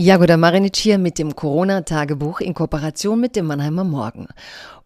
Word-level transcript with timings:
Jagoda 0.00 0.36
Marinic 0.36 0.76
hier 0.76 0.96
mit 0.96 1.18
dem 1.18 1.34
Corona-Tagebuch 1.34 2.38
in 2.38 2.54
Kooperation 2.54 3.18
mit 3.18 3.34
dem 3.34 3.46
Mannheimer 3.46 3.82
Morgen. 3.82 4.28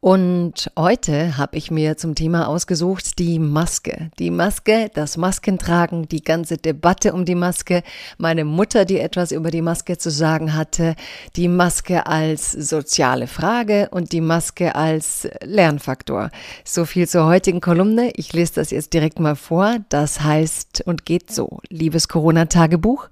Und 0.00 0.70
heute 0.74 1.36
habe 1.36 1.58
ich 1.58 1.70
mir 1.70 1.98
zum 1.98 2.14
Thema 2.14 2.48
ausgesucht 2.48 3.18
die 3.18 3.38
Maske. 3.38 4.10
Die 4.18 4.30
Maske, 4.30 4.90
das 4.94 5.18
Maskentragen, 5.18 6.08
die 6.08 6.22
ganze 6.22 6.56
Debatte 6.56 7.12
um 7.12 7.26
die 7.26 7.34
Maske, 7.34 7.82
meine 8.16 8.46
Mutter, 8.46 8.86
die 8.86 9.00
etwas 9.00 9.32
über 9.32 9.50
die 9.50 9.60
Maske 9.60 9.98
zu 9.98 10.10
sagen 10.10 10.54
hatte, 10.54 10.96
die 11.36 11.48
Maske 11.48 12.06
als 12.06 12.50
soziale 12.50 13.26
Frage 13.26 13.90
und 13.90 14.12
die 14.12 14.22
Maske 14.22 14.74
als 14.74 15.28
Lernfaktor. 15.44 16.30
So 16.64 16.86
viel 16.86 17.06
zur 17.06 17.26
heutigen 17.26 17.60
Kolumne. 17.60 18.12
Ich 18.16 18.32
lese 18.32 18.54
das 18.54 18.70
jetzt 18.70 18.94
direkt 18.94 19.20
mal 19.20 19.36
vor. 19.36 19.76
Das 19.90 20.22
heißt 20.22 20.84
und 20.86 21.04
geht 21.04 21.30
so. 21.30 21.58
Liebes 21.68 22.08
Corona-Tagebuch. 22.08 23.10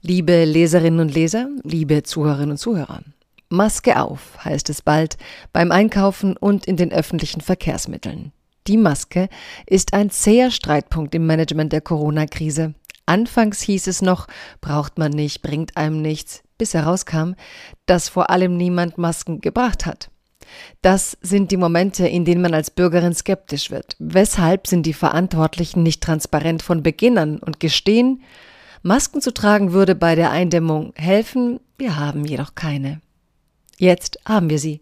Liebe 0.00 0.44
Leserinnen 0.44 1.00
und 1.00 1.12
Leser, 1.12 1.48
liebe 1.64 2.04
Zuhörerinnen 2.04 2.52
und 2.52 2.58
Zuhörer, 2.58 3.02
Maske 3.48 4.00
auf 4.00 4.44
heißt 4.44 4.70
es 4.70 4.80
bald 4.80 5.16
beim 5.52 5.72
Einkaufen 5.72 6.36
und 6.36 6.66
in 6.66 6.76
den 6.76 6.92
öffentlichen 6.92 7.40
Verkehrsmitteln. 7.40 8.30
Die 8.68 8.76
Maske 8.76 9.28
ist 9.66 9.94
ein 9.94 10.10
zäher 10.10 10.52
Streitpunkt 10.52 11.16
im 11.16 11.26
Management 11.26 11.72
der 11.72 11.80
Corona-Krise. 11.80 12.74
Anfangs 13.06 13.60
hieß 13.62 13.88
es 13.88 14.00
noch, 14.00 14.28
braucht 14.60 14.98
man 14.98 15.10
nicht, 15.10 15.42
bringt 15.42 15.76
einem 15.76 16.00
nichts, 16.00 16.42
bis 16.58 16.74
herauskam, 16.74 17.32
dass 17.86 18.08
vor 18.08 18.30
allem 18.30 18.56
niemand 18.56 18.98
Masken 18.98 19.40
gebracht 19.40 19.84
hat. 19.84 20.10
Das 20.80 21.18
sind 21.22 21.50
die 21.50 21.56
Momente, 21.56 22.06
in 22.06 22.24
denen 22.24 22.42
man 22.42 22.54
als 22.54 22.70
Bürgerin 22.70 23.14
skeptisch 23.14 23.72
wird. 23.72 23.96
Weshalb 23.98 24.68
sind 24.68 24.86
die 24.86 24.92
Verantwortlichen 24.92 25.82
nicht 25.82 26.02
transparent 26.04 26.62
von 26.62 26.84
Beginn 26.84 27.18
an 27.18 27.38
und 27.38 27.58
gestehen, 27.58 28.22
Masken 28.82 29.20
zu 29.20 29.32
tragen 29.32 29.72
würde 29.72 29.94
bei 29.94 30.14
der 30.14 30.30
Eindämmung 30.30 30.92
helfen, 30.96 31.60
wir 31.76 31.96
haben 31.96 32.24
jedoch 32.24 32.54
keine. 32.54 33.00
Jetzt 33.78 34.18
haben 34.24 34.50
wir 34.50 34.58
sie. 34.58 34.80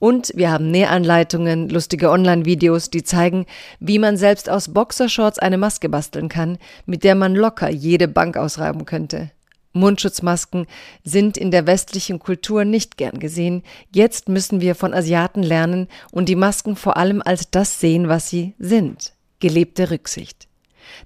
Und 0.00 0.32
wir 0.34 0.50
haben 0.50 0.70
Nähanleitungen, 0.70 1.68
lustige 1.68 2.10
Online-Videos, 2.10 2.90
die 2.90 3.04
zeigen, 3.04 3.46
wie 3.78 4.00
man 4.00 4.16
selbst 4.16 4.50
aus 4.50 4.72
Boxershorts 4.74 5.38
eine 5.38 5.58
Maske 5.58 5.88
basteln 5.88 6.28
kann, 6.28 6.58
mit 6.84 7.04
der 7.04 7.14
man 7.14 7.36
locker 7.36 7.70
jede 7.70 8.08
Bank 8.08 8.36
ausreiben 8.36 8.84
könnte. 8.84 9.30
Mundschutzmasken 9.72 10.66
sind 11.04 11.36
in 11.36 11.50
der 11.50 11.66
westlichen 11.66 12.18
Kultur 12.18 12.64
nicht 12.64 12.96
gern 12.96 13.20
gesehen. 13.20 13.62
Jetzt 13.94 14.28
müssen 14.28 14.60
wir 14.60 14.74
von 14.74 14.92
Asiaten 14.92 15.42
lernen 15.42 15.88
und 16.10 16.28
die 16.28 16.36
Masken 16.36 16.76
vor 16.76 16.96
allem 16.96 17.22
als 17.24 17.50
das 17.50 17.80
sehen, 17.80 18.08
was 18.08 18.28
sie 18.28 18.54
sind. 18.58 19.12
Gelebte 19.40 19.90
Rücksicht. 19.90 20.48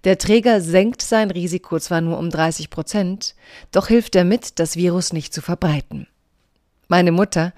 Der 0.05 0.19
Träger 0.19 0.61
senkt 0.61 1.03
sein 1.03 1.31
Risiko 1.31 1.79
zwar 1.79 2.01
nur 2.01 2.19
um 2.19 2.31
30 2.31 2.71
Prozent, 2.71 3.35
doch 3.73 3.89
hilft 3.89 4.15
er 4.17 4.25
mit, 4.25 4.59
das 4.59 4.77
Virus 4.77 5.13
nicht 5.13 5.33
zu 5.33 5.43
verbreiten. 5.43 6.07
Meine 6.89 7.11
Mutter, 7.11 7.53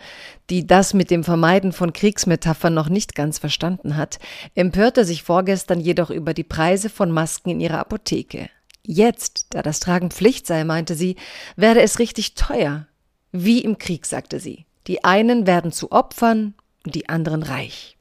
die 0.49 0.67
das 0.67 0.95
mit 0.95 1.11
dem 1.11 1.23
Vermeiden 1.23 1.73
von 1.73 1.93
Kriegsmetaphern 1.93 2.73
noch 2.73 2.89
nicht 2.89 3.15
ganz 3.15 3.39
verstanden 3.39 3.97
hat, 3.97 4.19
empörte 4.55 5.05
sich 5.05 5.23
vorgestern 5.23 5.81
jedoch 5.81 6.11
über 6.11 6.33
die 6.33 6.45
Preise 6.45 6.89
von 6.89 7.11
Masken 7.11 7.51
in 7.51 7.61
ihrer 7.61 7.79
Apotheke. 7.79 8.49
Jetzt, 8.87 9.49
da 9.51 9.61
das 9.61 9.81
Tragen 9.81 10.11
Pflicht 10.11 10.47
sei, 10.47 10.65
meinte 10.65 10.95
sie, 10.95 11.17
werde 11.57 11.83
es 11.83 11.99
richtig 11.99 12.37
teuer. 12.37 12.87
Wie 13.33 13.61
im 13.61 13.77
Krieg, 13.77 14.07
sagte 14.07 14.41
sie. 14.41 14.65
Die 14.87 15.05
einen 15.05 15.47
werden 15.47 15.73
zu 15.73 15.93
Opfern 15.93 16.55
die 16.87 17.11
anderen 17.11 17.43
reich. 17.43 17.98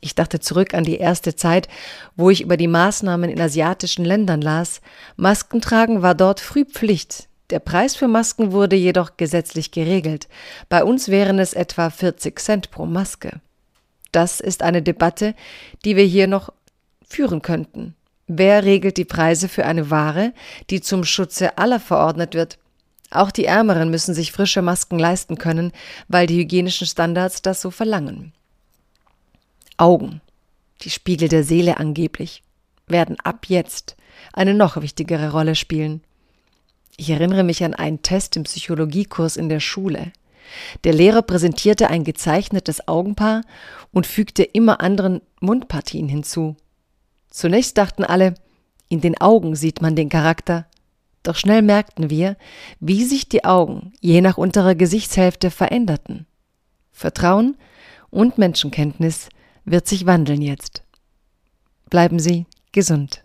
Ich 0.00 0.14
dachte 0.14 0.38
zurück 0.38 0.74
an 0.74 0.84
die 0.84 0.98
erste 0.98 1.34
Zeit, 1.34 1.68
wo 2.16 2.30
ich 2.30 2.42
über 2.42 2.56
die 2.56 2.68
Maßnahmen 2.68 3.30
in 3.30 3.40
asiatischen 3.40 4.04
Ländern 4.04 4.40
las. 4.40 4.80
Maskentragen 5.16 6.02
war 6.02 6.14
dort 6.14 6.40
früh 6.40 6.64
Pflicht. 6.64 7.28
Der 7.50 7.58
Preis 7.58 7.96
für 7.96 8.08
Masken 8.08 8.52
wurde 8.52 8.76
jedoch 8.76 9.16
gesetzlich 9.16 9.70
geregelt. 9.70 10.28
Bei 10.68 10.84
uns 10.84 11.08
wären 11.08 11.38
es 11.38 11.54
etwa 11.54 11.90
40 11.90 12.38
Cent 12.38 12.70
pro 12.70 12.86
Maske. 12.86 13.40
Das 14.12 14.40
ist 14.40 14.62
eine 14.62 14.82
Debatte, 14.82 15.34
die 15.84 15.96
wir 15.96 16.04
hier 16.04 16.26
noch 16.26 16.52
führen 17.06 17.42
könnten. 17.42 17.94
Wer 18.26 18.64
regelt 18.64 18.98
die 18.98 19.06
Preise 19.06 19.48
für 19.48 19.64
eine 19.64 19.90
Ware, 19.90 20.32
die 20.68 20.82
zum 20.82 21.04
Schutze 21.04 21.56
aller 21.56 21.80
verordnet 21.80 22.34
wird? 22.34 22.58
Auch 23.10 23.30
die 23.30 23.46
Ärmeren 23.46 23.90
müssen 23.90 24.12
sich 24.14 24.32
frische 24.32 24.60
Masken 24.60 24.98
leisten 24.98 25.38
können, 25.38 25.72
weil 26.08 26.26
die 26.26 26.38
hygienischen 26.38 26.86
Standards 26.86 27.40
das 27.40 27.62
so 27.62 27.70
verlangen. 27.70 28.32
Augen, 29.78 30.20
die 30.82 30.90
Spiegel 30.90 31.28
der 31.28 31.44
Seele 31.44 31.78
angeblich, 31.78 32.42
werden 32.86 33.16
ab 33.20 33.46
jetzt 33.48 33.96
eine 34.32 34.54
noch 34.54 34.80
wichtigere 34.80 35.32
Rolle 35.32 35.54
spielen. 35.54 36.02
Ich 36.96 37.10
erinnere 37.10 37.44
mich 37.44 37.64
an 37.64 37.74
einen 37.74 38.02
Test 38.02 38.36
im 38.36 38.42
Psychologiekurs 38.42 39.36
in 39.36 39.48
der 39.48 39.60
Schule. 39.60 40.12
Der 40.84 40.92
Lehrer 40.92 41.22
präsentierte 41.22 41.88
ein 41.88 42.04
gezeichnetes 42.04 42.88
Augenpaar 42.88 43.42
und 43.92 44.06
fügte 44.06 44.42
immer 44.42 44.80
anderen 44.80 45.20
Mundpartien 45.40 46.08
hinzu. 46.08 46.56
Zunächst 47.30 47.78
dachten 47.78 48.04
alle, 48.04 48.34
in 48.88 49.00
den 49.00 49.20
Augen 49.20 49.54
sieht 49.54 49.80
man 49.82 49.94
den 49.94 50.08
Charakter. 50.08 50.66
Doch 51.22 51.36
schnell 51.36 51.62
merkten 51.62 52.10
wir, 52.10 52.36
wie 52.80 53.04
sich 53.04 53.28
die 53.28 53.44
Augen 53.44 53.92
je 54.00 54.20
nach 54.20 54.38
unterer 54.38 54.74
Gesichtshälfte 54.74 55.50
veränderten. 55.50 56.26
Vertrauen 56.90 57.56
und 58.10 58.38
Menschenkenntnis 58.38 59.28
wird 59.70 59.86
sich 59.86 60.06
wandeln 60.06 60.42
jetzt. 60.42 60.84
Bleiben 61.90 62.18
Sie 62.18 62.46
gesund. 62.72 63.24